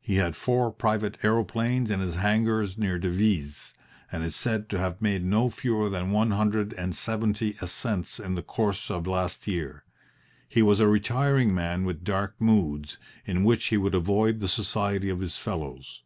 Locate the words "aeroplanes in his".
1.22-2.14